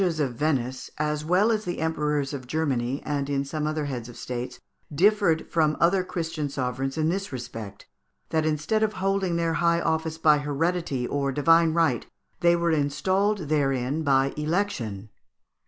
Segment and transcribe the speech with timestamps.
[0.01, 4.09] ]The doges of Venice, as well as the emperors of Germany, and some other heads
[4.09, 4.59] of states,
[4.91, 7.85] differed from other Christian sovereigns in this respect,
[8.29, 12.07] that, instead of holding their high office by hereditary or divine right,
[12.39, 15.09] they were installed therein by election.